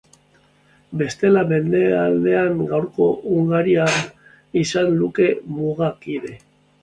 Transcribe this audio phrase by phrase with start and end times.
[1.01, 3.85] Bestela, mendebaldean gaurko Hungaria
[4.63, 6.33] izango luke mugakide.